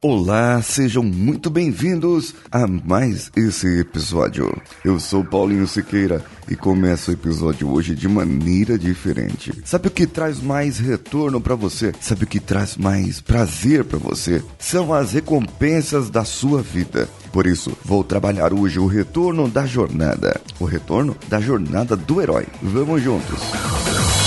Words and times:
Olá, 0.00 0.62
sejam 0.62 1.02
muito 1.02 1.50
bem-vindos 1.50 2.32
a 2.52 2.68
mais 2.68 3.32
esse 3.34 3.80
episódio. 3.80 4.56
Eu 4.84 5.00
sou 5.00 5.24
Paulinho 5.24 5.66
Siqueira 5.66 6.24
e 6.48 6.54
começo 6.54 7.10
o 7.10 7.14
episódio 7.14 7.68
hoje 7.68 7.96
de 7.96 8.06
maneira 8.06 8.78
diferente. 8.78 9.52
Sabe 9.64 9.88
o 9.88 9.90
que 9.90 10.06
traz 10.06 10.40
mais 10.40 10.78
retorno 10.78 11.40
para 11.40 11.56
você? 11.56 11.92
Sabe 12.00 12.22
o 12.22 12.26
que 12.28 12.38
traz 12.38 12.76
mais 12.76 13.20
prazer 13.20 13.82
para 13.82 13.98
você? 13.98 14.40
São 14.56 14.94
as 14.94 15.14
recompensas 15.14 16.08
da 16.10 16.24
sua 16.24 16.62
vida. 16.62 17.08
Por 17.32 17.44
isso, 17.44 17.76
vou 17.84 18.04
trabalhar 18.04 18.54
hoje 18.54 18.78
o 18.78 18.86
retorno 18.86 19.48
da 19.48 19.66
jornada. 19.66 20.40
O 20.60 20.64
retorno 20.64 21.16
da 21.26 21.40
jornada 21.40 21.96
do 21.96 22.22
herói. 22.22 22.46
Vamos 22.62 23.02
juntos. 23.02 23.40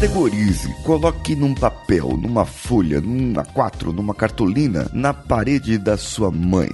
Categorize, 0.00 0.66
coloque 0.82 1.36
num 1.36 1.52
papel, 1.52 2.16
numa 2.16 2.46
folha, 2.46 3.02
numa 3.02 3.44
quatro, 3.44 3.92
numa 3.92 4.14
cartolina, 4.14 4.88
na 4.94 5.12
parede 5.12 5.76
da 5.76 5.98
sua 5.98 6.30
mãe 6.30 6.70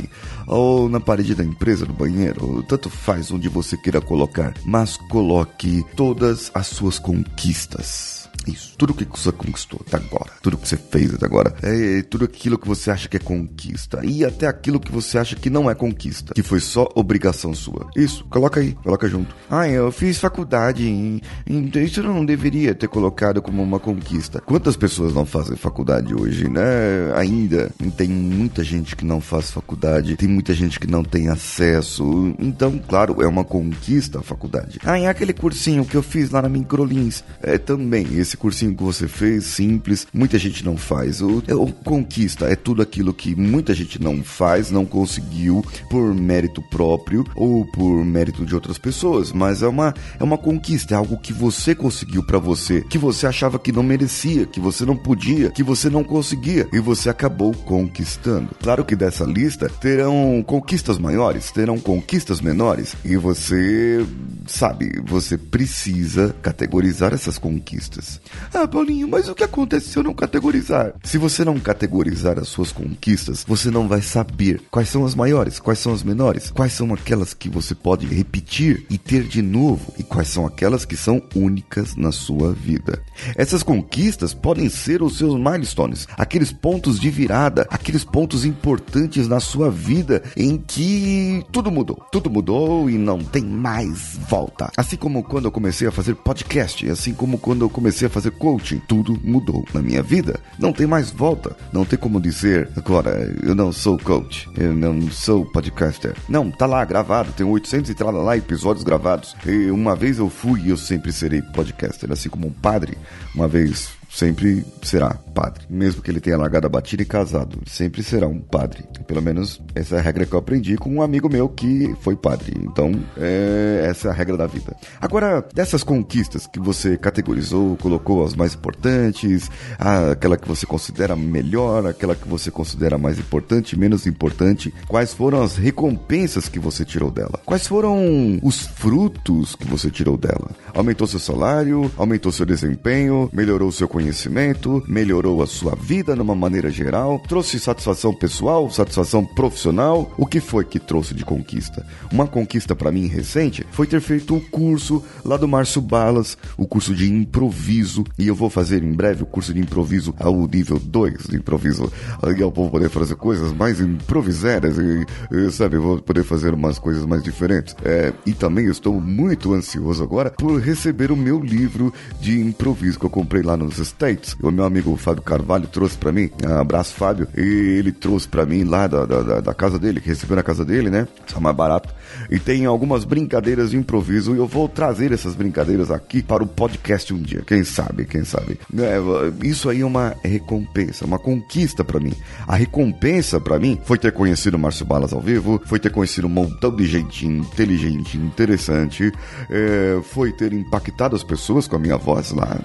ou 0.46 0.88
na 0.88 1.00
parede 1.00 1.34
da 1.34 1.42
empresa, 1.42 1.84
do 1.84 1.92
banheiro, 1.92 2.62
tanto 2.62 2.88
faz 2.88 3.32
onde 3.32 3.48
você 3.48 3.76
queira 3.76 4.00
colocar, 4.00 4.54
mas 4.64 4.96
coloque 4.96 5.84
todas 5.96 6.52
as 6.54 6.68
suas 6.68 7.00
conquistas 7.00 8.25
isso. 8.46 8.74
Tudo 8.76 8.94
que 8.94 9.04
você 9.04 9.32
conquistou 9.32 9.80
até 9.86 9.96
agora, 9.96 10.30
tudo 10.42 10.56
que 10.56 10.68
você 10.68 10.76
fez 10.76 11.14
até 11.14 11.26
agora, 11.26 11.54
é 11.62 12.02
tudo 12.02 12.24
aquilo 12.24 12.58
que 12.58 12.66
você 12.66 12.90
acha 12.90 13.08
que 13.08 13.16
é 13.16 13.20
conquista 13.20 14.00
e 14.04 14.24
até 14.24 14.46
aquilo 14.46 14.80
que 14.80 14.92
você 14.92 15.18
acha 15.18 15.36
que 15.36 15.50
não 15.50 15.70
é 15.70 15.74
conquista, 15.74 16.34
que 16.34 16.42
foi 16.42 16.60
só 16.60 16.88
obrigação 16.94 17.54
sua. 17.54 17.90
Isso, 17.96 18.24
coloca 18.26 18.60
aí, 18.60 18.72
coloca 18.74 19.08
junto. 19.08 19.34
Ah, 19.50 19.68
eu 19.68 19.90
fiz 19.92 20.18
faculdade, 20.18 20.88
em, 20.88 21.20
em, 21.46 21.70
isso 21.76 22.00
eu 22.00 22.04
não 22.04 22.24
deveria 22.24 22.74
ter 22.74 22.88
colocado 22.88 23.42
como 23.42 23.62
uma 23.62 23.78
conquista. 23.78 24.40
Quantas 24.40 24.76
pessoas 24.76 25.14
não 25.14 25.26
fazem 25.26 25.56
faculdade 25.56 26.14
hoje, 26.14 26.48
né? 26.48 27.12
Ainda 27.16 27.70
tem 27.96 28.08
muita 28.08 28.62
gente 28.62 28.96
que 28.96 29.04
não 29.04 29.20
faz 29.20 29.50
faculdade, 29.50 30.16
tem 30.16 30.28
muita 30.28 30.54
gente 30.54 30.78
que 30.78 30.86
não 30.86 31.02
tem 31.02 31.28
acesso. 31.28 32.34
Então, 32.38 32.78
claro, 32.78 33.22
é 33.22 33.26
uma 33.26 33.44
conquista 33.44 34.18
a 34.18 34.22
faculdade. 34.22 34.78
Ah, 34.84 34.98
é 34.98 35.06
aquele 35.06 35.32
cursinho 35.32 35.84
que 35.84 35.96
eu 35.96 36.02
fiz 36.02 36.30
lá 36.30 36.42
na 36.42 36.48
Microlins. 36.48 37.22
É 37.42 37.58
também 37.58 38.18
esse 38.18 38.35
esse 38.36 38.38
cursinho 38.38 38.76
que 38.76 38.82
você 38.82 39.08
fez, 39.08 39.44
simples, 39.44 40.06
muita 40.12 40.38
gente 40.38 40.64
não 40.64 40.76
faz. 40.76 41.22
O, 41.22 41.42
é, 41.48 41.54
o 41.54 41.66
conquista 41.68 42.46
é 42.46 42.54
tudo 42.54 42.82
aquilo 42.82 43.14
que 43.14 43.34
muita 43.34 43.74
gente 43.74 44.00
não 44.00 44.22
faz, 44.22 44.70
não 44.70 44.84
conseguiu 44.84 45.64
por 45.88 46.14
mérito 46.14 46.60
próprio 46.60 47.24
ou 47.34 47.64
por 47.64 48.04
mérito 48.04 48.44
de 48.44 48.54
outras 48.54 48.76
pessoas, 48.78 49.32
mas 49.32 49.62
é 49.62 49.68
uma, 49.68 49.94
é 50.20 50.22
uma 50.22 50.36
conquista, 50.36 50.94
é 50.94 50.96
algo 50.96 51.16
que 51.16 51.32
você 51.32 51.74
conseguiu 51.74 52.22
para 52.22 52.38
você, 52.38 52.82
que 52.82 52.98
você 52.98 53.26
achava 53.26 53.58
que 53.58 53.72
não 53.72 53.82
merecia, 53.82 54.44
que 54.44 54.60
você 54.60 54.84
não 54.84 54.96
podia, 54.96 55.50
que 55.50 55.62
você 55.62 55.88
não 55.88 56.04
conseguia 56.04 56.68
e 56.72 56.78
você 56.78 57.08
acabou 57.08 57.54
conquistando. 57.54 58.50
Claro 58.62 58.84
que 58.84 58.94
dessa 58.94 59.24
lista 59.24 59.68
terão 59.80 60.44
conquistas 60.46 60.98
maiores, 60.98 61.50
terão 61.50 61.78
conquistas 61.78 62.40
menores 62.40 62.94
e 63.04 63.16
você 63.16 64.04
sabe, 64.46 65.00
você 65.04 65.38
precisa 65.38 66.34
categorizar 66.42 67.14
essas 67.14 67.38
conquistas. 67.38 68.20
Ah, 68.52 68.66
Paulinho, 68.66 69.08
mas 69.08 69.28
o 69.28 69.34
que 69.34 69.44
acontece 69.44 69.90
se 69.90 69.98
eu 69.98 70.02
não 70.02 70.14
categorizar? 70.14 70.94
Se 71.02 71.18
você 71.18 71.44
não 71.44 71.58
categorizar 71.58 72.38
as 72.38 72.48
suas 72.48 72.72
conquistas, 72.72 73.44
você 73.46 73.70
não 73.70 73.88
vai 73.88 74.02
saber 74.02 74.62
quais 74.70 74.88
são 74.88 75.04
as 75.04 75.14
maiores, 75.14 75.58
quais 75.58 75.78
são 75.78 75.92
as 75.92 76.02
menores, 76.02 76.50
quais 76.50 76.72
são 76.72 76.92
aquelas 76.92 77.34
que 77.34 77.48
você 77.48 77.74
pode 77.74 78.06
repetir 78.06 78.86
e 78.90 78.98
ter 78.98 79.24
de 79.24 79.42
novo 79.42 79.92
e 79.98 80.02
quais 80.02 80.28
são 80.28 80.46
aquelas 80.46 80.84
que 80.84 80.96
são 80.96 81.22
únicas 81.34 81.96
na 81.96 82.12
sua 82.12 82.52
vida. 82.52 83.02
Essas 83.36 83.62
conquistas 83.62 84.34
podem 84.34 84.68
ser 84.68 85.02
os 85.02 85.18
seus 85.18 85.34
milestones, 85.34 86.06
aqueles 86.16 86.52
pontos 86.52 86.98
de 86.98 87.10
virada, 87.10 87.66
aqueles 87.70 88.04
pontos 88.04 88.44
importantes 88.44 89.28
na 89.28 89.40
sua 89.40 89.70
vida 89.70 90.22
em 90.36 90.56
que 90.56 91.44
tudo 91.52 91.70
mudou. 91.70 92.04
Tudo 92.10 92.30
mudou 92.30 92.88
e 92.88 92.98
não 92.98 93.18
tem 93.18 93.44
mais 93.44 94.18
volta. 94.28 94.70
Assim 94.76 94.96
como 94.96 95.22
quando 95.22 95.46
eu 95.46 95.52
comecei 95.52 95.88
a 95.88 95.92
fazer 95.92 96.14
podcast, 96.14 96.88
assim 96.88 97.12
como 97.12 97.38
quando 97.38 97.64
eu 97.64 97.70
comecei 97.70 98.06
a 98.06 98.10
fazer 98.16 98.30
coaching, 98.30 98.80
tudo 98.88 99.20
mudou 99.22 99.62
na 99.74 99.82
minha 99.82 100.02
vida. 100.02 100.40
Não 100.58 100.72
tem 100.72 100.86
mais 100.86 101.10
volta. 101.10 101.54
Não 101.70 101.84
tem 101.84 101.98
como 101.98 102.18
dizer 102.18 102.70
agora, 102.74 103.30
eu 103.42 103.54
não 103.54 103.70
sou 103.70 103.98
coach, 103.98 104.48
eu 104.56 104.74
não 104.74 105.10
sou 105.10 105.44
podcaster. 105.44 106.14
Não, 106.26 106.50
tá 106.50 106.64
lá 106.64 106.82
gravado, 106.84 107.32
tem 107.32 107.44
800 107.44 107.90
e 107.90 108.02
lá 108.02 108.36
episódios 108.36 108.84
gravados. 108.84 109.36
E 109.46 109.70
uma 109.70 109.94
vez 109.94 110.18
eu 110.18 110.30
fui 110.30 110.62
e 110.62 110.70
eu 110.70 110.78
sempre 110.78 111.12
serei 111.12 111.42
podcaster, 111.42 112.10
assim 112.10 112.30
como 112.30 112.46
um 112.46 112.52
padre. 112.52 112.96
Uma 113.34 113.46
vez 113.46 113.90
sempre 114.08 114.64
será 114.82 115.18
padre. 115.36 115.66
Mesmo 115.68 116.00
que 116.00 116.10
ele 116.10 116.20
tenha 116.20 116.38
largado 116.38 116.66
a 116.66 116.70
batida 116.70 117.02
e 117.02 117.06
casado, 117.06 117.58
sempre 117.66 118.02
será 118.02 118.26
um 118.26 118.40
padre. 118.40 118.84
Pelo 119.06 119.20
menos 119.20 119.60
essa 119.74 119.96
é 119.96 119.98
a 119.98 120.02
regra 120.02 120.24
que 120.24 120.32
eu 120.32 120.38
aprendi 120.38 120.76
com 120.76 120.90
um 120.90 121.02
amigo 121.02 121.28
meu 121.28 121.46
que 121.46 121.94
foi 122.00 122.16
padre. 122.16 122.54
Então, 122.58 122.92
é, 123.18 123.86
essa 123.86 124.08
é 124.08 124.10
a 124.10 124.14
regra 124.14 124.36
da 124.36 124.46
vida. 124.46 124.74
Agora, 125.00 125.46
dessas 125.54 125.84
conquistas 125.84 126.46
que 126.46 126.58
você 126.58 126.96
categorizou, 126.96 127.76
colocou 127.76 128.24
as 128.24 128.34
mais 128.34 128.54
importantes, 128.54 129.50
aquela 129.78 130.38
que 130.38 130.48
você 130.48 130.64
considera 130.64 131.14
melhor, 131.14 131.86
aquela 131.86 132.14
que 132.14 132.26
você 132.26 132.50
considera 132.50 132.96
mais 132.96 133.18
importante, 133.18 133.78
menos 133.78 134.06
importante, 134.06 134.72
quais 134.88 135.12
foram 135.12 135.42
as 135.42 135.56
recompensas 135.56 136.48
que 136.48 136.58
você 136.58 136.82
tirou 136.84 137.10
dela? 137.10 137.40
Quais 137.44 137.66
foram 137.66 138.38
os 138.42 138.62
frutos 138.62 139.54
que 139.54 139.66
você 139.66 139.90
tirou 139.90 140.16
dela? 140.16 140.50
Aumentou 140.72 141.06
seu 141.06 141.20
salário, 141.20 141.90
aumentou 141.96 142.32
seu 142.32 142.46
desempenho, 142.46 143.28
melhorou 143.32 143.70
seu 143.70 143.86
conhecimento 143.86 144.06
conhecimento, 144.06 144.82
melhorou 145.26 145.42
a 145.42 145.46
sua 145.46 145.74
vida 145.74 146.14
de 146.14 146.20
uma 146.20 146.34
maneira 146.34 146.70
geral, 146.70 147.18
trouxe 147.18 147.58
satisfação 147.58 148.14
pessoal, 148.14 148.70
satisfação 148.70 149.24
profissional. 149.24 150.12
O 150.16 150.24
que 150.24 150.38
foi 150.38 150.64
que 150.64 150.78
trouxe 150.78 151.14
de 151.14 151.24
conquista? 151.24 151.84
Uma 152.12 152.26
conquista 152.26 152.76
para 152.76 152.92
mim 152.92 153.06
recente 153.06 153.66
foi 153.72 153.86
ter 153.86 154.00
feito 154.00 154.34
o 154.34 154.36
um 154.36 154.40
curso 154.40 155.02
lá 155.24 155.36
do 155.36 155.48
Márcio 155.48 155.80
Balas, 155.80 156.38
o 156.56 156.66
curso 156.66 156.94
de 156.94 157.12
improviso, 157.12 158.04
e 158.18 158.28
eu 158.28 158.34
vou 158.34 158.48
fazer 158.48 158.82
em 158.82 158.92
breve 158.92 159.24
o 159.24 159.26
curso 159.26 159.52
de 159.52 159.60
improviso 159.60 160.14
ao 160.18 160.46
nível 160.46 160.78
2 160.78 161.24
de 161.28 161.36
improviso. 161.36 161.92
Aí 162.22 162.40
eu 162.40 162.50
vou 162.50 162.70
poder 162.70 162.88
fazer 162.88 163.16
coisas 163.16 163.52
mais 163.52 163.80
improvisadas 163.80 164.76
e, 164.78 165.06
e 165.34 165.50
sabe, 165.50 165.76
vou 165.78 166.00
poder 166.00 166.22
fazer 166.22 166.54
umas 166.54 166.78
coisas 166.78 167.04
mais 167.04 167.22
diferentes. 167.22 167.74
É, 167.84 168.12
e 168.24 168.32
também 168.32 168.66
estou 168.66 169.00
muito 169.00 169.54
ansioso 169.54 170.02
agora 170.02 170.30
por 170.30 170.60
receber 170.60 171.10
o 171.10 171.16
meu 171.16 171.40
livro 171.40 171.92
de 172.20 172.40
improviso 172.40 172.98
que 172.98 173.06
eu 173.06 173.10
comprei 173.10 173.42
lá 173.42 173.56
nos 173.56 173.78
States. 173.78 174.36
O 174.42 174.50
meu 174.50 174.64
amigo 174.64 174.96
Fábio 174.96 175.15
Carvalho 175.22 175.66
trouxe 175.66 175.96
para 175.96 176.12
mim, 176.12 176.30
abraço 176.58 176.94
Fábio, 176.94 177.28
e 177.36 177.40
ele 177.40 177.92
trouxe 177.92 178.28
para 178.28 178.46
mim 178.46 178.64
lá 178.64 178.86
da, 178.86 179.04
da, 179.04 179.40
da, 179.40 179.54
casa 179.54 179.78
dele, 179.78 180.00
que 180.00 180.08
recebeu 180.08 180.36
na 180.36 180.42
casa 180.42 180.64
dele, 180.64 180.90
né? 180.90 181.06
Só 181.26 181.40
mais 181.40 181.56
barato. 181.56 181.92
e 182.30 182.38
tem 182.38 182.66
algumas 182.66 183.04
brincadeiras 183.04 183.70
de 183.70 183.76
improviso 183.76 184.34
e 184.34 184.38
eu 184.38 184.46
vou 184.46 184.68
trazer 184.68 185.12
essas 185.12 185.34
brincadeiras 185.34 185.90
aqui 185.90 186.22
para 186.22 186.42
o 186.42 186.46
podcast 186.46 187.12
um 187.12 187.20
dia. 187.20 187.42
Quem 187.46 187.64
sabe, 187.64 188.04
quem 188.04 188.24
sabe. 188.24 188.58
É, 188.76 188.98
isso 189.46 189.68
aí 189.68 189.80
é 189.80 189.86
uma 189.86 190.14
recompensa, 190.22 191.04
uma 191.04 191.18
conquista 191.18 191.82
para 191.84 192.00
mim. 192.00 192.12
A 192.46 192.56
recompensa 192.56 193.40
para 193.40 193.58
mim 193.58 193.78
foi 193.84 193.98
ter 193.98 194.12
conhecido 194.12 194.56
o 194.56 194.60
Márcio 194.60 194.84
Balas 194.84 195.12
ao 195.12 195.20
vivo, 195.20 195.60
foi 195.66 195.78
ter 195.78 195.90
conhecido 195.90 196.26
um 196.26 196.30
montão 196.30 196.74
de 196.74 196.86
gente 196.86 197.26
inteligente, 197.26 198.16
interessante, 198.16 199.12
é, 199.50 200.00
foi 200.02 200.32
ter 200.32 200.52
impactado 200.52 201.16
as 201.16 201.22
pessoas 201.22 201.66
com 201.66 201.76
a 201.76 201.78
minha 201.78 201.96
voz 201.96 202.32
lá, 202.32 202.58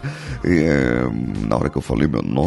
é, 0.44 1.04
na 1.48 1.56
hora 1.56 1.70
que 1.70 1.78
eu 1.78 1.82
falei 1.82 2.08
meu 2.08 2.22
nome 2.22 2.41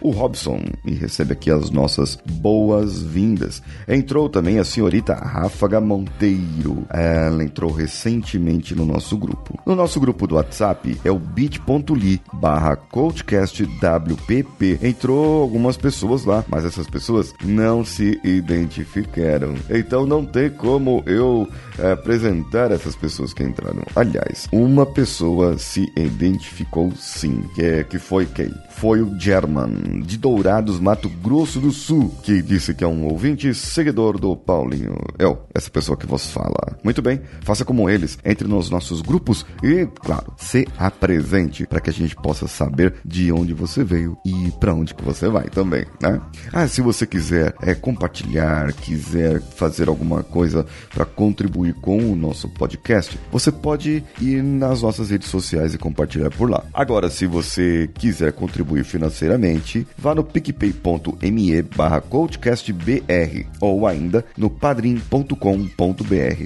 o 0.00 0.10
Robson 0.10 0.64
e 0.84 0.94
recebe 0.94 1.32
aqui 1.32 1.50
as 1.50 1.70
nossas 1.70 2.18
boas-vindas. 2.40 3.62
Entrou 3.88 4.28
também 4.28 4.58
a 4.58 4.64
senhorita 4.64 5.14
Ráfaga 5.14 5.80
Monteiro. 5.80 6.84
Ela 6.90 7.44
entrou 7.44 7.70
recentemente 7.70 8.74
no 8.74 8.84
nosso 8.84 9.16
grupo. 9.16 9.58
No 9.66 9.74
nosso 9.74 10.00
grupo 10.00 10.26
do 10.26 10.36
WhatsApp 10.36 10.98
é 11.04 11.10
o 11.10 11.18
bit.ly 11.18 12.20
barra 12.32 12.76
coachcastwpp. 12.76 14.78
Entrou 14.82 15.42
algumas 15.42 15.76
pessoas 15.76 16.24
lá, 16.24 16.44
mas 16.48 16.64
essas 16.64 16.86
pessoas 16.86 17.32
não 17.44 17.84
se 17.84 18.20
identificaram. 18.24 19.54
Então 19.70 20.06
não 20.06 20.24
tem 20.24 20.50
como 20.50 21.02
eu 21.06 21.48
é, 21.78 21.92
apresentar 21.92 22.70
essas 22.70 22.96
pessoas 22.96 23.32
que 23.32 23.42
entraram. 23.42 23.82
Aliás, 23.94 24.48
uma 24.52 24.86
pessoa 24.86 25.58
se 25.58 25.90
identificou 25.96 26.92
sim, 26.96 27.44
que, 27.54 27.62
é, 27.62 27.84
que 27.84 27.98
foi 27.98 28.26
quem? 28.26 28.52
Foi 28.70 29.00
o 29.00 29.18
German, 29.18 30.02
de 30.04 30.18
Dourados, 30.64 30.80
Mato 30.80 31.08
Grosso 31.08 31.60
do 31.60 31.70
Sul, 31.70 32.14
que 32.22 32.40
disse 32.40 32.74
que 32.74 32.82
é 32.82 32.86
um 32.86 33.04
ouvinte 33.04 33.52
seguidor 33.54 34.18
do 34.18 34.34
Paulinho. 34.34 34.96
Eu, 35.18 35.46
essa 35.54 35.70
pessoa 35.70 35.96
que 35.96 36.06
vos 36.06 36.30
fala. 36.30 36.78
Muito 36.82 37.02
bem, 37.02 37.20
faça 37.42 37.64
como 37.64 37.88
eles, 37.88 38.18
entre 38.24 38.48
nos 38.48 38.70
nossos 38.70 39.02
grupos 39.02 39.44
e, 39.62 39.86
claro, 40.00 40.32
se 40.38 40.66
apresente 40.78 41.66
para 41.66 41.80
que 41.80 41.90
a 41.90 41.92
gente 41.92 42.16
possa 42.16 42.48
saber 42.48 42.94
de 43.04 43.30
onde 43.30 43.52
você 43.52 43.84
veio 43.84 44.16
e 44.24 44.50
para 44.58 44.74
onde 44.74 44.94
que 44.94 45.04
você 45.04 45.28
vai 45.28 45.44
também, 45.44 45.84
né? 46.00 46.20
Ah, 46.52 46.66
se 46.66 46.80
você 46.80 47.06
quiser 47.06 47.54
é, 47.60 47.74
compartilhar, 47.74 48.72
quiser 48.72 49.40
fazer 49.40 49.88
alguma 49.88 50.22
coisa 50.22 50.64
para 50.94 51.04
contribuir 51.04 51.74
com 51.74 51.98
o 51.98 52.16
nosso 52.16 52.48
podcast, 52.48 53.18
você 53.30 53.52
pode 53.52 54.02
ir 54.20 54.42
nas 54.42 54.82
nossas 54.82 55.10
redes 55.10 55.28
sociais 55.28 55.74
e 55.74 55.78
compartilhar 55.78 56.30
por 56.30 56.50
lá. 56.50 56.64
Agora, 56.72 57.10
se 57.10 57.26
você 57.26 57.90
quiser 57.94 58.32
contribuir 58.32 58.84
financeiramente, 58.84 59.86
vá 59.98 60.14
no 60.14 60.24
picpay.me 60.58 61.62
barra 61.62 62.00
coachcastbr 62.00 63.46
ou 63.60 63.86
ainda 63.86 64.24
no 64.36 64.48
padrim.com.br 64.48 65.34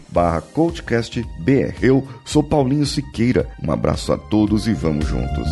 barra 0.09 0.41
coachcastbr. 0.41 1.75
Eu 1.81 2.07
sou 2.25 2.43
Paulinho 2.43 2.87
Siqueira. 2.87 3.49
Um 3.63 3.71
abraço 3.71 4.13
a 4.13 4.19
todos 4.19 4.67
e 4.67 4.75
vamos 4.75 5.07
juntos. 5.07 5.49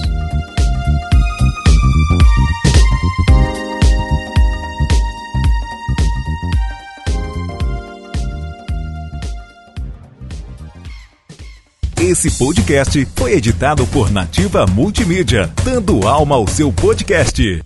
Esse 11.99 12.31
podcast 12.39 13.09
foi 13.17 13.33
editado 13.33 13.87
por 13.87 14.13
Nativa 14.13 14.67
Multimídia, 14.67 15.51
dando 15.65 16.07
alma 16.07 16.37
ao 16.37 16.47
seu 16.47 16.73
podcast. 16.73 17.63